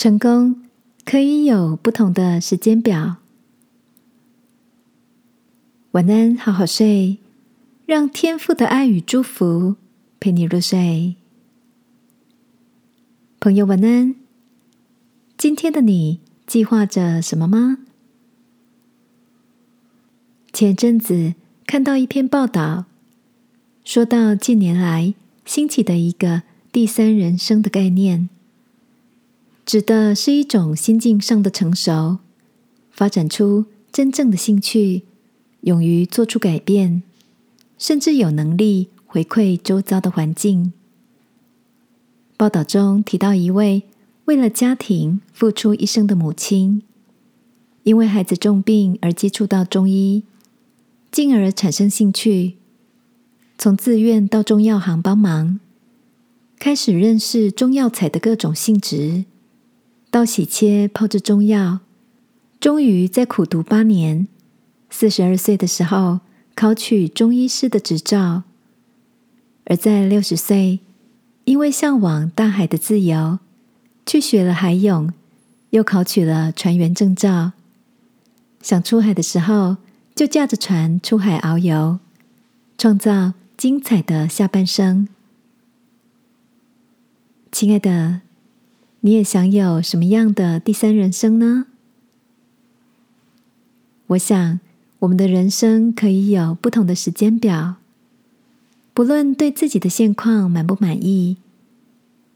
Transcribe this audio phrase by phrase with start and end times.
[0.00, 0.62] 成功
[1.04, 3.16] 可以有不同的时间表。
[5.90, 7.18] 晚安，好好睡，
[7.84, 9.76] 让天父的爱与祝福
[10.18, 11.16] 陪你入睡。
[13.40, 14.14] 朋友，晚安。
[15.36, 17.80] 今天的你计划着什么吗？
[20.50, 21.34] 前阵子
[21.66, 22.86] 看到一篇报道，
[23.84, 25.12] 说到近年来
[25.44, 28.30] 兴起的一个第三人生的概念。
[29.70, 32.18] 指的是一种心境上的成熟，
[32.90, 35.04] 发展出真正的兴趣，
[35.60, 37.04] 勇于做出改变，
[37.78, 40.72] 甚至有能力回馈周遭的环境。
[42.36, 43.84] 报道中提到一位
[44.24, 46.82] 为了家庭付出一生的母亲，
[47.84, 50.24] 因为孩子重病而接触到中医，
[51.12, 52.56] 进而产生兴趣，
[53.56, 55.60] 从自愿到中药行帮忙，
[56.58, 59.26] 开始认识中药材的各种性质。
[60.10, 61.78] 到洗切泡制中药，
[62.58, 64.26] 终于在苦读八年，
[64.90, 66.18] 四十二岁的时候
[66.56, 68.42] 考取中医师的执照。
[69.66, 70.80] 而在六十岁，
[71.44, 73.38] 因为向往大海的自由，
[74.04, 75.12] 去学了海泳，
[75.70, 77.52] 又考取了船员证照。
[78.60, 79.76] 想出海的时候，
[80.16, 82.00] 就驾着船出海遨游，
[82.76, 85.06] 创造精彩的下半生。
[87.52, 88.22] 亲爱的。
[89.02, 91.66] 你也想有什么样的第三人生呢？
[94.08, 94.60] 我想，
[94.98, 97.76] 我们的人生可以有不同的时间表。
[98.92, 101.38] 不论对自己的现况满不满意，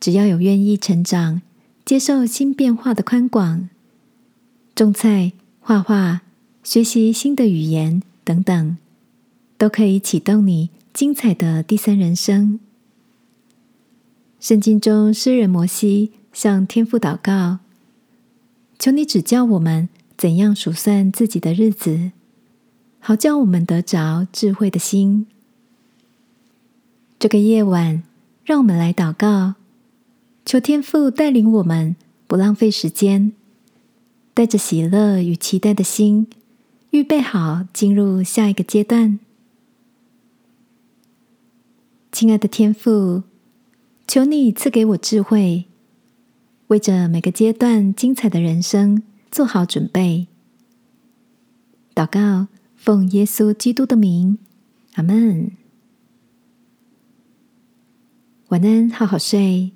[0.00, 1.42] 只要有愿意成长、
[1.84, 3.68] 接受新变化的宽广，
[4.74, 6.22] 种菜、画画、
[6.64, 8.76] 学习新的语言等等，
[9.56, 12.58] 都可以启动你精彩的第三人生。
[14.40, 16.10] 圣经中，诗人摩西。
[16.38, 17.58] 向天父祷告，
[18.78, 22.12] 求你指教我们怎样数算自己的日子，
[23.00, 25.26] 好叫我们得着智慧的心。
[27.18, 28.04] 这个夜晚，
[28.44, 29.54] 让我们来祷告，
[30.46, 31.96] 求天父带领我们，
[32.28, 33.32] 不浪费时间，
[34.32, 36.28] 带着喜乐与期待的心，
[36.90, 39.18] 预备好进入下一个阶段。
[42.12, 43.24] 亲爱的天父，
[44.06, 45.64] 求你赐给我智慧。
[46.68, 50.26] 为着每个阶段精彩的人生做好准备。
[51.94, 54.38] 祷告，奉耶稣基督的名，
[54.94, 55.52] 阿门。
[58.48, 59.72] 晚安，好好睡。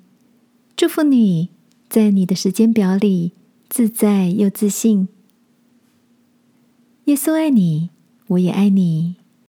[0.75, 1.49] 祝福你
[1.89, 3.33] 在你的时间表里
[3.69, 5.07] 自在又自信。
[7.05, 7.89] 耶稣爱你，
[8.27, 9.15] 我也爱你。